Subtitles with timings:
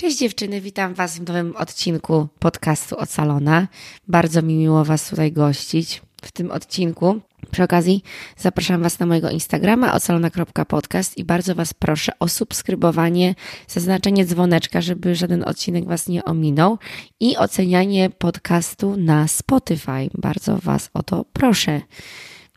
[0.00, 3.68] Cześć dziewczyny, witam Was w nowym odcinku podcastu Ocalona.
[4.08, 7.20] Bardzo mi miło Was tutaj gościć w tym odcinku.
[7.50, 8.02] Przy okazji
[8.36, 13.34] zapraszam Was na mojego Instagrama ocalona.podcast i bardzo Was proszę o subskrybowanie,
[13.68, 16.78] zaznaczenie dzwoneczka, żeby żaden odcinek Was nie ominął
[17.20, 20.10] i ocenianie podcastu na Spotify.
[20.14, 21.80] Bardzo Was o to proszę.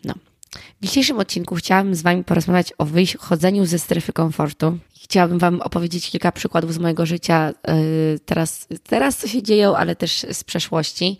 [0.03, 0.13] No.
[0.51, 4.77] W dzisiejszym odcinku chciałabym z Wami porozmawiać o wychodzeniu ze strefy komfortu.
[5.01, 9.95] Chciałabym Wam opowiedzieć kilka przykładów z mojego życia, yy, teraz, teraz co się dzieje, ale
[9.95, 11.17] też z przeszłości.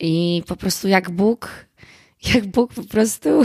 [0.00, 1.66] I po prostu jak Bóg
[2.34, 3.42] jak Bóg po prostu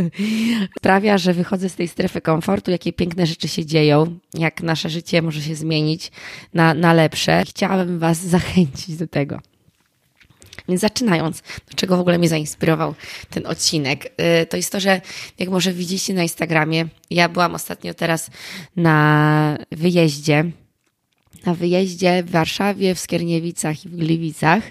[0.78, 5.22] sprawia, że wychodzę z tej strefy komfortu, jakie piękne rzeczy się dzieją, jak nasze życie
[5.22, 6.12] może się zmienić
[6.54, 7.42] na, na lepsze.
[7.46, 9.40] Chciałabym Was zachęcić do tego.
[10.68, 12.94] Więc zaczynając, do czego w ogóle mnie zainspirował
[13.30, 15.00] ten odcinek, y, to jest to, że
[15.38, 18.30] jak może widzicie na Instagramie, ja byłam ostatnio teraz
[18.76, 20.44] na wyjeździe,
[21.46, 24.62] na wyjeździe w Warszawie, w Skierniewicach i w Gliwicach.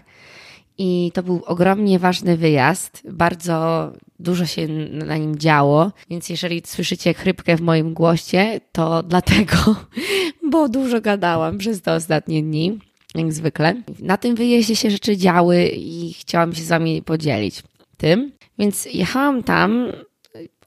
[0.77, 3.01] I to był ogromnie ważny wyjazd.
[3.11, 9.75] Bardzo dużo się na nim działo, więc jeżeli słyszycie chrypkę w moim głosie, to dlatego,
[10.51, 12.79] bo dużo gadałam przez te ostatnie dni
[13.15, 13.81] jak zwykle.
[13.99, 17.63] Na tym wyjeździe się rzeczy działy i chciałam się z Wami podzielić
[17.97, 18.31] tym.
[18.59, 19.91] Więc jechałam tam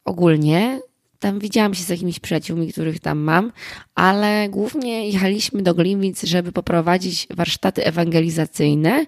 [0.05, 0.81] ogólnie.
[1.19, 3.53] Tam widziałam się z jakimiś przyjaciółmi, których tam mam,
[3.95, 9.07] ale głównie jechaliśmy do Gliwic, żeby poprowadzić warsztaty ewangelizacyjne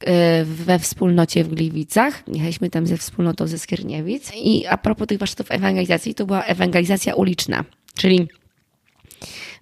[0.00, 2.22] e, we wspólnocie w Gliwicach.
[2.28, 4.32] Jechaliśmy tam ze wspólnotą ze Skierniewic.
[4.34, 8.28] I a propos tych warsztatów ewangelizacji, to była ewangelizacja uliczna, czyli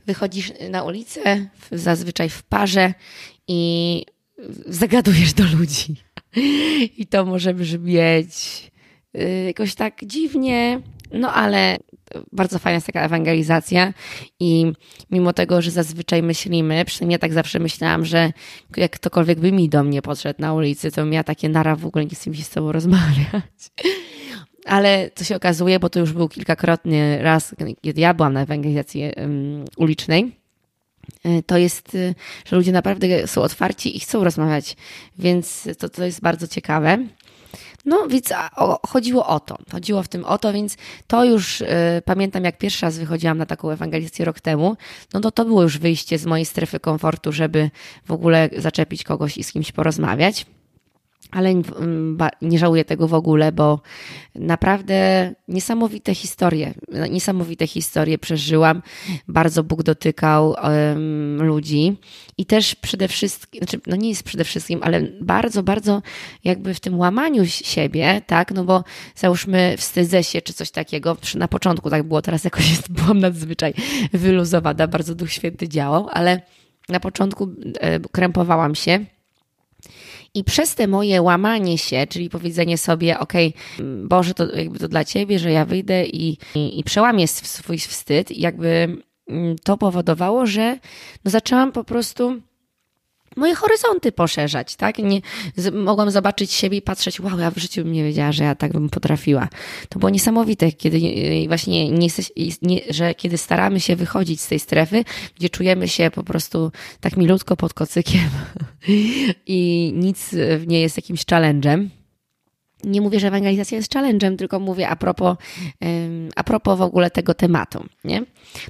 [0.06, 2.94] wychodzisz na ulicę, zazwyczaj w parze
[3.48, 4.02] i
[4.66, 5.96] zagadujesz do ludzi.
[6.98, 8.34] I to może brzmieć
[9.16, 10.80] y, jakoś tak dziwnie,
[11.12, 11.76] no ale
[12.32, 13.92] bardzo fajna jest taka ewangelizacja
[14.40, 14.72] i
[15.10, 18.32] mimo tego, że zazwyczaj myślimy, przynajmniej ja tak zawsze myślałam, że
[18.76, 22.04] jak ktokolwiek by mi do mnie podszedł na ulicy, to miała takie nara w ogóle
[22.04, 23.70] nie chcę mi się z tobą rozmawiać.
[24.66, 29.02] Ale co się okazuje, bo to już był kilkakrotny raz, kiedy ja byłam na ewangelizacji
[29.76, 30.36] ulicznej,
[31.24, 34.76] e, to jest, e, że ludzie naprawdę są otwarci i chcą rozmawiać,
[35.18, 36.98] więc to, to jest bardzo ciekawe.
[37.86, 38.32] No więc
[38.88, 41.66] chodziło o to, chodziło w tym o to, więc to już y,
[42.04, 44.76] pamiętam jak pierwszy raz wychodziłam na taką ewangelizację rok temu,
[45.14, 47.70] no to to było już wyjście z mojej strefy komfortu, żeby
[48.04, 50.46] w ogóle zaczepić kogoś i z kimś porozmawiać
[51.30, 51.54] ale
[52.42, 53.80] nie żałuję tego w ogóle, bo
[54.34, 56.74] naprawdę niesamowite historie,
[57.10, 58.82] niesamowite historie przeżyłam.
[59.28, 61.96] Bardzo Bóg dotykał um, ludzi.
[62.38, 66.02] I też przede wszystkim, znaczy, no nie jest przede wszystkim, ale bardzo, bardzo
[66.44, 68.84] jakby w tym łamaniu siebie, tak, no bo
[69.14, 73.74] załóżmy wstydzę się czy coś takiego, na początku tak było, teraz jakoś jest, byłam nadzwyczaj
[74.12, 76.40] wyluzowana, bardzo Duch Święty działał, ale
[76.88, 77.48] na początku
[77.80, 79.04] e, krępowałam się
[80.34, 84.88] i przez te moje łamanie się, czyli powiedzenie sobie, okej, okay, Boże, to jakby to
[84.88, 90.46] dla Ciebie, że ja wyjdę i, i, i przełamię swój wstyd, jakby mm, to powodowało,
[90.46, 90.78] że
[91.24, 92.40] no zaczęłam po prostu
[93.36, 94.98] moje horyzonty poszerzać, tak?
[94.98, 95.20] Nie,
[95.56, 98.54] z, mogłam zobaczyć siebie i patrzeć, wow, ja w życiu bym nie wiedziała, że ja
[98.54, 99.48] tak bym potrafiła.
[99.88, 101.00] To było niesamowite, kiedy
[101.48, 102.08] właśnie nie,
[102.62, 105.04] nie, że kiedy staramy się wychodzić z tej strefy,
[105.36, 108.28] gdzie czujemy się po prostu tak milutko pod kocykiem
[109.46, 110.34] i nic
[110.66, 111.88] nie jest jakimś challenge'em,
[112.84, 115.36] nie mówię, że ewangelizacja jest challenge'em, tylko mówię a propos,
[116.36, 117.84] a propos w ogóle tego tematu.
[118.04, 118.20] Nie?
[118.20, 118.26] No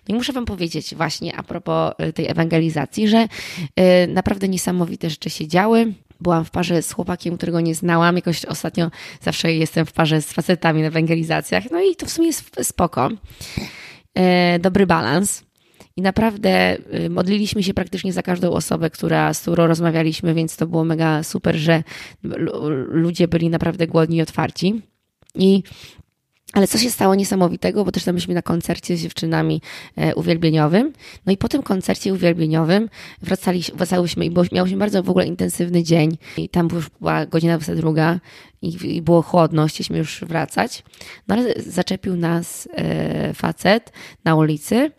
[0.09, 5.31] i muszę Wam powiedzieć właśnie a propos y, tej ewangelizacji, że y, naprawdę niesamowite rzeczy
[5.31, 5.93] się działy.
[6.21, 8.17] Byłam w parze z chłopakiem, którego nie znałam.
[8.17, 8.91] Jakoś ostatnio
[9.21, 11.65] zawsze jestem w parze z facetami na ewangelizacjach.
[11.71, 13.11] No i to w sumie jest spoko.
[14.19, 15.46] Y, dobry balans.
[15.97, 20.67] I naprawdę y, modliliśmy się praktycznie za każdą osobę, która, z którą rozmawialiśmy, więc to
[20.67, 21.83] było mega super, że
[22.89, 24.83] ludzie byli naprawdę głodni i otwarci.
[25.35, 25.63] I
[26.53, 29.63] ale co się stało niesamowitego, bo też tam byliśmy na koncercie z dziewczynami
[29.97, 30.93] e, uwielbieniowym.
[31.27, 32.89] No i po tym koncercie uwielbieniowym
[33.23, 36.19] wracali, wracałyśmy i miałyśmy bardzo w ogóle intensywny dzień.
[36.37, 38.21] I tam już była godzina 22
[38.63, 40.83] i, i było chłodno, chcieliśmy już wracać.
[41.29, 43.93] No ale zaczepił nas e, facet
[44.25, 44.91] na ulicy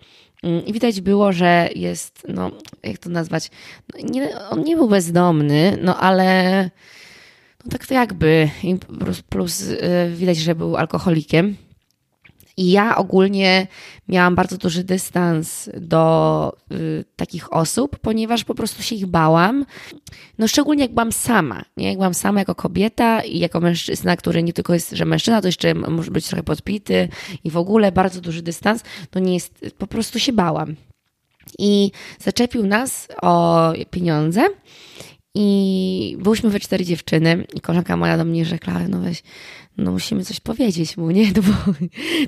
[0.43, 2.51] I widać było, że jest, no,
[2.83, 3.51] jak to nazwać,
[3.93, 6.63] no, nie, on nie był bezdomny, no ale
[7.65, 8.49] no tak to jakby,
[8.99, 9.79] plus, plus y,
[10.15, 11.55] widać, że był alkoholikiem.
[12.57, 13.67] I ja ogólnie
[14.07, 19.65] miałam bardzo duży dystans do y, takich osób, ponieważ po prostu się ich bałam.
[20.37, 21.87] No szczególnie jak byłam sama, nie?
[21.87, 25.47] Jak byłam sama jako kobieta i jako mężczyzna, który nie tylko jest, że mężczyzna, to
[25.47, 27.09] jeszcze może być trochę podpity
[27.43, 30.75] i w ogóle bardzo duży dystans, to nie jest, po prostu się bałam.
[31.59, 34.45] I zaczepił nas o pieniądze.
[35.39, 39.23] I byłyśmy we cztery dziewczyny i koleżanka moja do mnie rzekła, no weź,
[39.77, 41.31] no musimy coś powiedzieć mu, nie?
[41.35, 41.73] No bo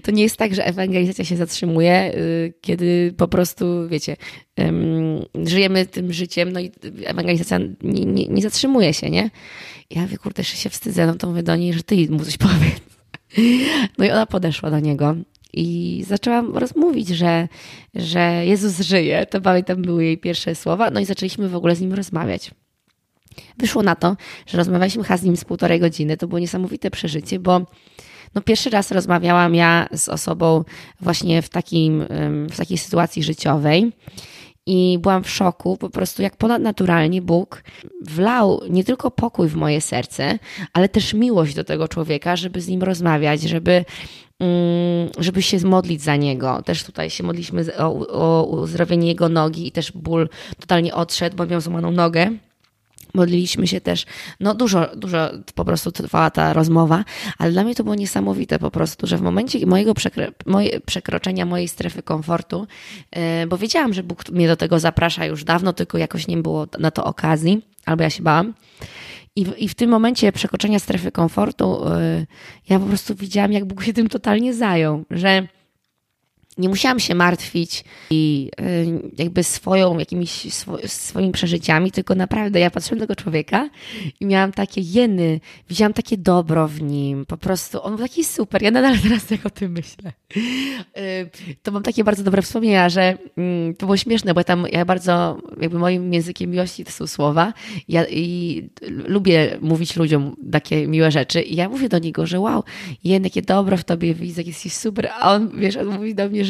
[0.03, 4.17] to nie jest tak, że ewangelizacja się zatrzymuje, y, kiedy po prostu, wiecie,
[5.45, 6.71] żyjemy tym życiem, no i
[7.06, 9.29] ewangelizacja nie, nie, nie zatrzymuje się, nie?
[9.89, 12.38] Ja mówię, kurde, jeszcze się wstydzę, no to mówię do niej, że ty mu coś
[12.47, 12.81] powiedz.
[13.97, 15.15] No i ona podeszła do niego
[15.53, 17.47] i zaczęłam rozmówić, że,
[17.95, 19.25] że Jezus żyje.
[19.25, 20.89] To pamiętam były jej pierwsze słowa.
[20.91, 22.51] No i zaczęliśmy w ogóle z nim rozmawiać.
[23.57, 24.15] Wyszło na to,
[24.45, 26.18] że rozmawialiśmy chyba z nim z półtorej godziny.
[26.18, 27.62] To było niesamowite przeżycie, bo
[28.36, 30.63] no pierwszy raz rozmawiałam ja z osobą
[31.01, 32.06] właśnie w, takim,
[32.50, 33.91] w takiej sytuacji życiowej.
[34.65, 37.63] I byłam w szoku, po prostu jak ponadnaturalnie Bóg
[38.01, 40.39] wlał nie tylko pokój w moje serce,
[40.74, 43.85] ale też miłość do tego człowieka, żeby z nim rozmawiać, żeby,
[44.39, 46.62] mm, żeby się modlić za niego.
[46.62, 51.45] Też tutaj się modliśmy o, o uzdrowienie jego nogi i też ból totalnie odszedł, bo
[51.45, 52.31] miał złamaną nogę.
[53.13, 54.06] Modliliśmy się też,
[54.39, 57.06] no dużo, dużo po prostu trwała ta rozmowa,
[57.38, 59.94] ale dla mnie to było niesamowite po prostu, że w momencie mojego
[60.45, 62.67] moje, przekroczenia mojej strefy komfortu,
[63.15, 66.67] yy, bo wiedziałam, że Bóg mnie do tego zaprasza już dawno, tylko jakoś nie było
[66.79, 68.53] na to okazji, albo ja się bałam.
[69.35, 71.81] I w, i w tym momencie przekroczenia strefy komfortu,
[72.17, 72.27] yy,
[72.69, 75.47] ja po prostu widziałam, jak Bóg się tym totalnie zajął, że
[76.59, 80.53] nie musiałam się martwić i y, jakby swoją, jakimiś
[80.88, 83.69] swoimi przeżyciami, tylko naprawdę ja patrzyłam na tego człowieka
[84.19, 85.39] i miałam takie jeny,
[85.69, 89.45] widziałam takie dobro w nim, po prostu on był taki super, ja nadal teraz jak
[89.45, 90.13] o tym myślę.
[90.97, 91.29] Y,
[91.63, 94.85] to mam takie bardzo dobre wspomnienia, że mm, to było śmieszne, bo ja tam, ja
[94.85, 97.53] bardzo, jakby moim językiem miłości to są słowa.
[97.88, 98.63] Ja, i
[99.07, 102.63] lubię mówić ludziom takie miłe rzeczy i ja mówię do niego, że wow,
[103.03, 106.45] jen, jakie dobro w tobie widzę, jesteś super, a on, wiesz, on mówi do mnie,
[106.45, 106.49] że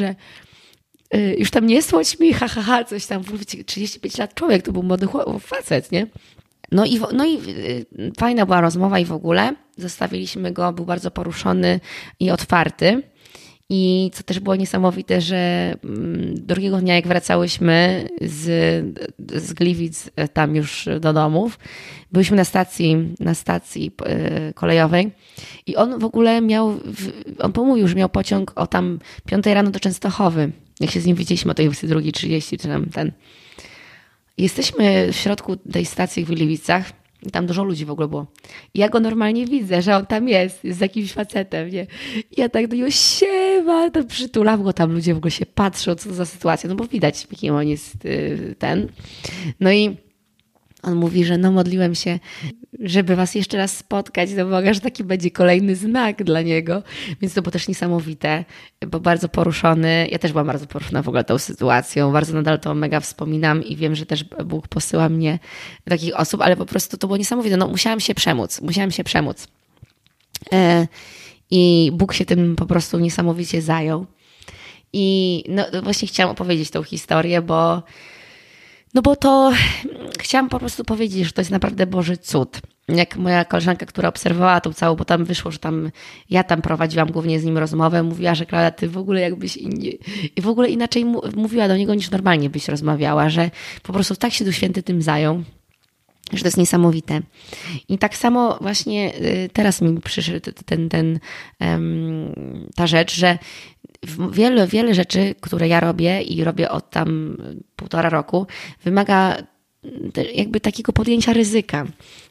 [1.16, 3.24] y, już tam nie słodź mi, ha, ha, ha, coś tam,
[3.66, 5.08] 35 lat człowiek, to był młody
[5.40, 6.08] facet, nie?
[6.72, 11.12] No i, no i y, fajna była rozmowa i w ogóle zostawiliśmy go, był bardzo
[11.12, 11.80] poruszony
[12.20, 13.04] i otwarty.
[13.72, 18.46] I co też było niesamowite, że mm, drugiego dnia, jak wracałyśmy z,
[19.36, 21.60] z Gliwic e, tam już do domów,
[22.12, 25.12] byliśmy na stacji, na stacji e, kolejowej
[25.68, 26.80] i on w ogóle miał,
[27.40, 30.52] on pomówił, że miał pociąg o tam 5 rano do Częstochowy.
[30.80, 33.12] Jak się z nim widzieliśmy o tej 22.30, czy tam ten.
[34.38, 38.26] Jesteśmy w środku tej stacji w Gliwicach i tam dużo ludzi w ogóle było.
[38.74, 41.88] I ja go normalnie widzę, że on tam jest, jest z jakimś facetem, nie?
[42.32, 45.96] I ja tak do niego siema, to przytulam go, tam ludzie w ogóle się patrzą,
[45.96, 48.88] co to za sytuacja, no bo widać, kim on jest y, ten.
[49.60, 49.98] No i
[50.84, 52.20] on mówi, że no modliłem się,
[52.80, 56.84] żeby was jeszcze raz spotkać, no Boga, że taki będzie kolejny znak dla niego.
[57.22, 58.46] Więc to było też niesamowite,
[58.88, 60.08] bo bardzo poruszony.
[60.12, 62.12] Ja też byłam bardzo poruszona w ogóle tą sytuacją.
[62.12, 65.40] Bardzo nadal to mega wspominam i wiem, że też Bóg posyła mnie
[65.86, 67.58] do takich osób, ale po prostu to było niesamowite.
[67.58, 69.48] No musiałam się przemóc, musiałam się przemóc.
[70.52, 70.88] E,
[71.52, 74.06] I Bóg się tym po prostu niesamowicie zajął.
[74.94, 77.84] I no właśnie chciałam opowiedzieć tą historię, bo
[78.94, 79.52] no bo to
[80.20, 82.60] chciałam po prostu powiedzieć, że to jest naprawdę Boży cud.
[82.88, 85.92] Jak moja koleżanka, która obserwowała tą całą, bo tam wyszło, że tam
[86.30, 89.58] ja tam prowadziłam głównie z nim rozmowę, mówiła, że Klaudia, ty w ogóle jakbyś
[90.36, 91.06] i w ogóle inaczej
[91.36, 93.52] mówiła do niego niż normalnie byś rozmawiała, że
[93.84, 95.44] po prostu tak się Duch Święty tym zajął,
[96.34, 97.22] że to jest niesamowite.
[97.90, 101.20] I tak samo właśnie y, teraz mi przyszedł ten, ten,
[102.76, 103.38] ta rzecz, że
[104.32, 107.38] wiele, wiele rzeczy, które ja robię i robię od tam
[107.76, 108.48] półtora roku,
[108.84, 109.38] wymaga
[110.36, 111.86] jakby takiego podjęcia ryzyka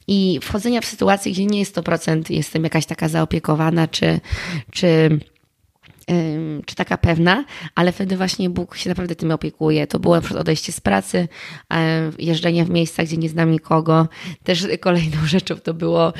[0.06, 4.20] i wchodzenia w sytuację, gdzie nie jest 100% jestem jakaś taka zaopiekowana, czy,
[4.70, 5.20] czy
[6.66, 9.86] czy taka pewna, ale wtedy właśnie Bóg się naprawdę tym opiekuje.
[9.86, 11.28] To było na przykład odejście z pracy,
[12.18, 14.08] jeżdżenie w miejscach, gdzie nie znam nikogo.
[14.44, 16.12] Też kolejną rzeczą to było,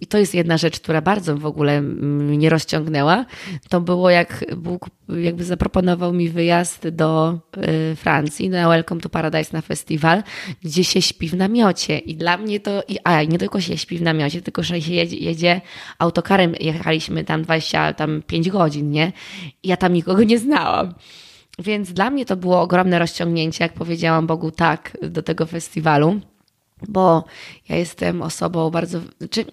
[0.00, 3.24] i to jest jedna rzecz, która bardzo w ogóle mnie rozciągnęła,
[3.68, 7.38] to było jak Bóg jakby zaproponował mi wyjazd do
[7.92, 10.22] y, Francji, na Welcome to Paradise na festiwal,
[10.62, 11.98] gdzie się śpi w namiocie.
[11.98, 15.16] I dla mnie to, a nie tylko się śpi w namiocie, tylko że się jedzie,
[15.16, 15.60] jedzie
[15.98, 19.12] autokarem, jechaliśmy tam 25 godzin, nie?
[19.64, 20.94] Ja tam nikogo nie znałam.
[21.58, 26.20] Więc dla mnie to było ogromne rozciągnięcie, jak powiedziałam Bogu tak do tego festiwalu
[26.88, 27.24] bo
[27.68, 29.00] ja jestem osobą bardzo,
[29.30, 29.44] czy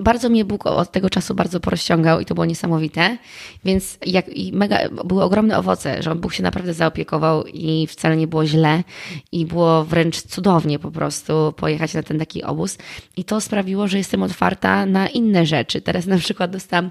[0.00, 3.18] bardzo mnie Bóg od tego czasu bardzo porozciągał i to było niesamowite,
[3.64, 8.46] więc jak, mega, były ogromne owoce, że Bóg się naprawdę zaopiekował i wcale nie było
[8.46, 8.84] źle
[9.32, 12.78] i było wręcz cudownie po prostu pojechać na ten taki obóz
[13.16, 15.80] i to sprawiło, że jestem otwarta na inne rzeczy.
[15.80, 16.90] Teraz na przykład dostałam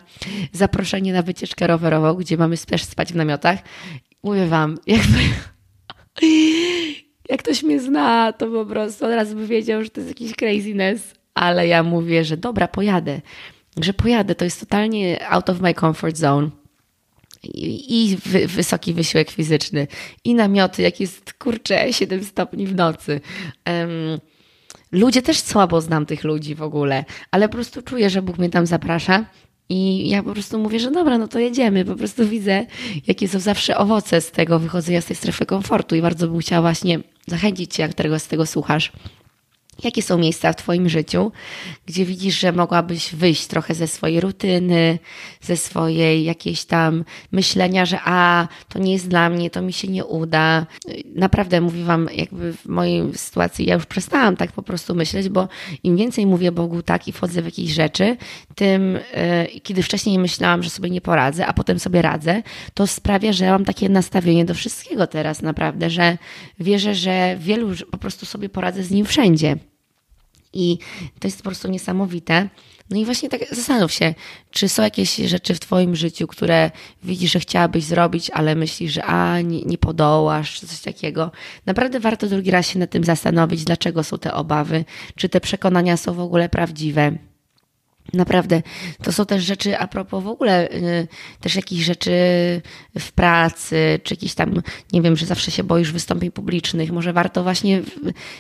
[0.52, 3.60] zaproszenie na wycieczkę rowerową, gdzie mamy też spać w namiotach.
[4.24, 5.20] Mówię wam, jakby
[7.30, 10.36] Jak ktoś mnie zna, to po prostu od razu by wiedział, że to jest jakiś
[10.36, 11.14] craziness.
[11.34, 13.22] Ale ja mówię, że dobra, pojadę.
[13.82, 16.50] Że pojadę, to jest totalnie out of my comfort zone
[17.88, 19.88] i wy, wysoki wysiłek fizyczny,
[20.24, 23.22] i namioty, jak jest kurczę 7 stopni w nocy.
[23.68, 24.20] Um,
[24.92, 28.50] ludzie też słabo znam tych ludzi w ogóle, ale po prostu czuję, że Bóg mnie
[28.50, 29.26] tam zaprasza.
[29.70, 31.86] I ja po prostu mówię, że dobra, no to jedziemy.
[31.86, 32.66] Po prostu widzę,
[33.08, 36.62] jakie są zawsze owoce z tego wychodzenia z tej strefy komfortu i bardzo bym chciała
[36.62, 38.92] właśnie zachęcić Cię, jak którego z tego słuchasz,
[39.84, 41.32] Jakie są miejsca w Twoim życiu,
[41.86, 45.00] gdzie widzisz, że mogłabyś wyjść trochę ze swojej rutyny,
[45.42, 49.88] ze swojej jakiejś tam myślenia, że a, to nie jest dla mnie, to mi się
[49.88, 50.66] nie uda.
[51.16, 55.48] Naprawdę mówię Wam, jakby w mojej sytuacji ja już przestałam tak po prostu myśleć, bo
[55.84, 58.18] im więcej mówię Bogu tak i wchodzę w jakieś rzeczy,
[58.56, 58.94] tym
[59.54, 62.44] yy, kiedy wcześniej myślałam, że sobie nie poradzę, a potem sobie radzę,
[62.74, 66.18] to sprawia, że mam takie nastawienie do wszystkiego teraz naprawdę, że
[66.60, 69.58] wierzę, że wielu po prostu sobie poradzę z nim wszędzie.
[70.58, 70.78] I
[71.20, 72.50] to jest po prostu niesamowite.
[72.90, 74.14] No i właśnie tak zastanów się,
[74.52, 76.72] czy są jakieś rzeczy w Twoim życiu, które
[77.04, 81.32] widzisz, że chciałabyś zrobić, ale myślisz, że a, nie, nie podołasz, czy coś takiego.
[81.66, 84.86] Naprawdę warto drugi raz się nad tym zastanowić, dlaczego są te obawy,
[85.16, 87.18] czy te przekonania są w ogóle prawdziwe.
[88.14, 88.62] Naprawdę,
[89.04, 91.08] to są też rzeczy a propos w ogóle y,
[91.40, 92.12] też jakichś rzeczy
[93.00, 94.62] w pracy, czy jakieś tam,
[94.94, 96.92] nie wiem, że zawsze się boisz wystąpień publicznych.
[96.92, 97.82] Może warto właśnie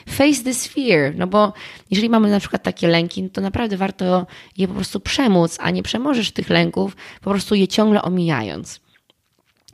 [0.09, 1.53] face this fear, no bo
[1.91, 5.71] jeżeli mamy na przykład takie lęki, no to naprawdę warto je po prostu przemóc, a
[5.71, 8.86] nie przemożesz tych lęków, po prostu je ciągle omijając.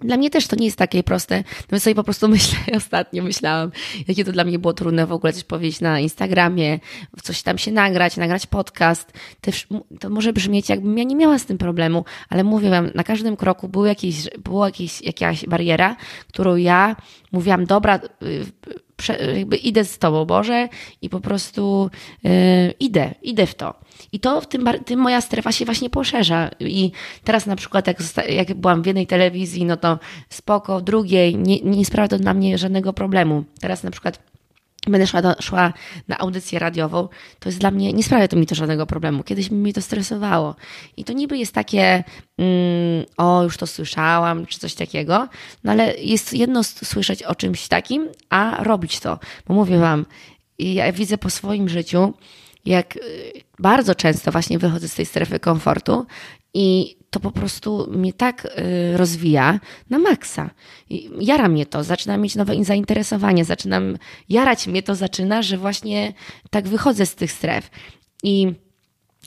[0.04, 1.44] Dla mnie też to nie jest takie proste.
[1.72, 3.72] No sobie po prostu myślę, ostatnio myślałam,
[4.08, 6.80] jakie to dla mnie było trudne w ogóle coś powiedzieć na Instagramie,
[7.24, 9.14] coś tam się nagrać, nagrać podcast.
[10.00, 13.38] To może brzmieć, jakbym ja nie miała z tym problemu, ale mówię wam, na każdym
[13.38, 15.96] kroku był jakieś, była jakieś, jakaś bariera,
[16.28, 16.96] którą ja
[17.32, 18.46] mówiłam, dobra, y,
[19.10, 20.70] jakby idę z Tobą, Boże,
[21.02, 21.90] i po prostu
[22.24, 22.32] yy,
[22.80, 23.74] idę, idę w to.
[24.12, 26.50] I to w tym, tym moja strefa się właśnie poszerza.
[26.60, 26.92] I
[27.24, 27.98] teraz na przykład, jak,
[28.30, 32.34] jak byłam w jednej telewizji, no to spoko, w drugiej, nie, nie sprawia to dla
[32.34, 33.44] mnie żadnego problemu.
[33.60, 34.33] Teraz na przykład
[34.88, 35.74] będę szła, do, szła
[36.08, 37.08] na audycję radiową,
[37.40, 39.24] to jest dla mnie, nie sprawia to mi to żadnego problemu.
[39.24, 40.56] Kiedyś mi to stresowało.
[40.98, 42.04] I to niby jest takie,
[42.38, 45.28] mm, o, już to słyszałam, czy coś takiego,
[45.64, 49.20] no ale jest jedno słyszeć o czymś takim, a robić to.
[49.48, 50.06] Bo mówię Wam,
[50.60, 52.14] ja widzę po swoim życiu,
[52.66, 53.00] jak y,
[53.60, 56.06] bardzo często właśnie wychodzę z tej strefy komfortu
[56.54, 60.50] i to po prostu mnie tak y, rozwija na maksa.
[61.20, 63.98] Jara mnie to, zaczynam mieć nowe zainteresowanie, zaczynam,
[64.30, 66.14] jarać mnie to zaczyna, że właśnie
[66.50, 67.70] tak wychodzę z tych stref.
[68.24, 68.54] I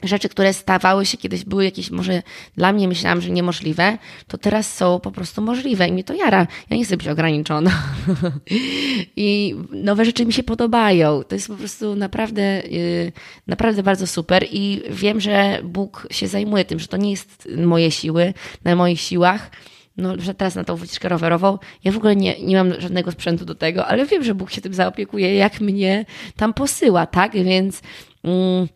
[0.02, 2.22] rzeczy, które stawały się kiedyś, były jakieś może
[2.56, 6.46] dla mnie myślałam, że niemożliwe, to teraz są po prostu możliwe i mnie to jara.
[6.70, 7.70] Ja nie chcę być ograniczona.
[9.16, 11.22] I nowe rzeczy mi się podobają.
[11.24, 13.12] To jest po prostu naprawdę, yy,
[13.46, 17.90] naprawdę bardzo super i wiem, że Bóg się zajmuje tym, że to nie jest moje
[17.90, 18.34] siły,
[18.64, 19.50] na moich siłach,
[19.96, 23.44] no, że teraz na tą wycieczkę rowerową, ja w ogóle nie, nie mam żadnego sprzętu
[23.44, 26.04] do tego, ale wiem, że Bóg się tym zaopiekuje, jak mnie
[26.36, 27.32] tam posyła, tak?
[27.32, 27.82] Więc
[28.24, 28.68] mm,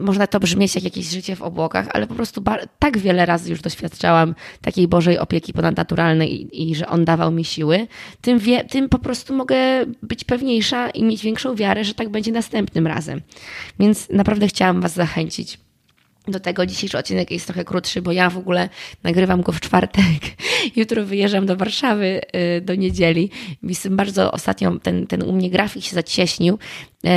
[0.00, 2.42] można to brzmieć jak jakieś życie w obłokach, ale po prostu
[2.78, 7.44] tak wiele razy już doświadczałam takiej Bożej opieki ponadnaturalnej i, i że On dawał mi
[7.44, 7.86] siły,
[8.20, 9.56] tym, wie, tym po prostu mogę
[10.02, 13.20] być pewniejsza i mieć większą wiarę, że tak będzie następnym razem.
[13.78, 15.58] Więc naprawdę chciałam Was zachęcić
[16.28, 18.68] do tego dzisiejszy odcinek jest trochę krótszy, bo ja w ogóle
[19.02, 20.04] nagrywam go w czwartek.
[20.76, 22.20] Jutro wyjeżdżam do Warszawy
[22.56, 23.30] y, do niedzieli.
[23.62, 27.08] Jestem bardzo ostatnio, ten, ten u mnie grafik się zacieśnił y,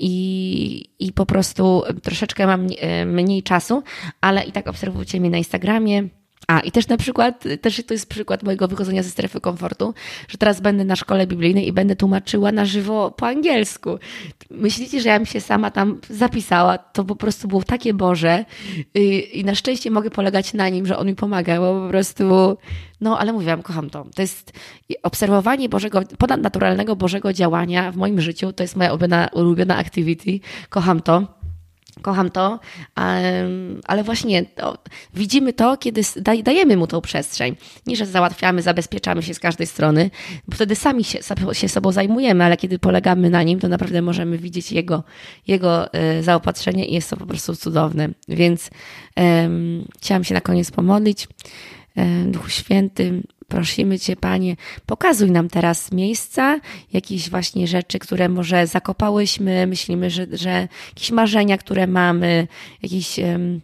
[0.00, 3.82] i, i po prostu troszeczkę mam y, mniej czasu,
[4.20, 6.08] ale i tak obserwujcie mnie na Instagramie,
[6.48, 9.94] a i też na przykład, też to jest przykład mojego wychodzenia ze strefy komfortu,
[10.28, 13.98] że teraz będę na szkole biblijnej i będę tłumaczyła na żywo po angielsku.
[14.50, 16.78] Myślicie, że ja bym się sama tam zapisała?
[16.78, 18.44] To po prostu było takie Boże
[19.32, 22.56] i na szczęście mogę polegać na nim, że on mi pomaga, bo po prostu,
[23.00, 24.06] no ale mówiłam, kocham to.
[24.14, 24.52] To jest
[25.02, 30.40] obserwowanie Bożego, ponadnaturalnego Bożego działania w moim życiu, to jest moja ulubiona, ulubiona activity.
[30.68, 31.39] Kocham to.
[32.02, 32.60] Kocham to,
[33.84, 34.78] ale właśnie to,
[35.14, 36.02] widzimy to, kiedy
[36.42, 37.56] dajemy mu tą przestrzeń.
[37.86, 40.10] Nie, że załatwiamy, zabezpieczamy się z każdej strony,
[40.48, 41.18] bo wtedy sami się,
[41.52, 45.04] się sobą zajmujemy, ale kiedy polegamy na nim, to naprawdę możemy widzieć jego,
[45.46, 48.08] jego e, zaopatrzenie i jest to po prostu cudowne.
[48.28, 48.70] Więc
[49.16, 51.28] um, chciałam się na koniec pomodlić.
[52.26, 56.60] Duchu Święty, prosimy Cię, Panie, pokazuj nam teraz miejsca,
[56.92, 62.48] jakieś właśnie rzeczy, które może zakopałyśmy, myślimy, że, że jakieś marzenia, które mamy,
[62.82, 63.18] jakieś.
[63.18, 63.60] Um,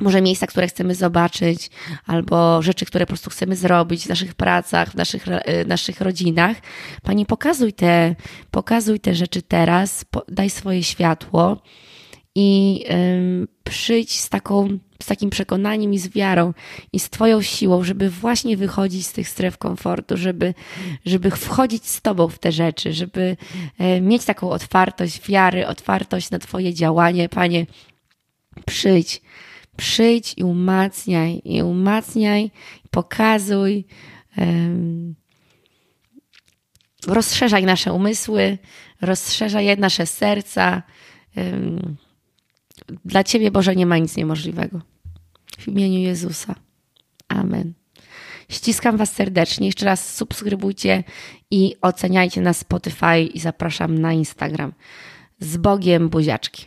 [0.00, 1.70] może miejsca, które chcemy zobaczyć,
[2.06, 5.26] albo rzeczy, które po prostu chcemy zrobić w naszych pracach, w naszych,
[5.64, 6.56] w naszych rodzinach.
[7.02, 8.14] Pani, pokazuj te,
[8.50, 11.62] pokazuj te rzeczy teraz, daj swoje światło
[12.34, 16.54] i ym, przyjdź z, taką, z takim przekonaniem i z wiarą
[16.92, 20.54] i z Twoją siłą, żeby właśnie wychodzić z tych stref komfortu, żeby,
[21.06, 23.36] żeby wchodzić z Tobą w te rzeczy, żeby
[23.80, 27.28] y, mieć taką otwartość wiary, otwartość na Twoje działanie.
[27.28, 27.66] Panie,
[28.66, 29.22] przyjdź,
[29.76, 32.50] przyjdź i umacniaj, i umacniaj,
[32.90, 33.84] pokazuj.
[34.38, 35.14] Um,
[37.06, 38.58] rozszerzaj nasze umysły,
[39.00, 40.82] rozszerzaj nasze serca.
[41.36, 41.96] Um,
[43.04, 44.80] dla Ciebie, Boże, nie ma nic niemożliwego.
[45.58, 46.54] W imieniu Jezusa.
[47.28, 47.72] Amen.
[48.48, 49.66] Ściskam Was serdecznie.
[49.66, 51.04] Jeszcze raz subskrybujcie
[51.50, 54.72] i oceniajcie na Spotify i zapraszam na Instagram.
[55.40, 56.64] Z Bogiem buziaczki.